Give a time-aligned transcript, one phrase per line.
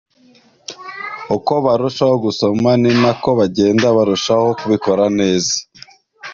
[1.35, 5.53] Uko barushaho gusoma ni nako bagenda barushaho kubikora neza.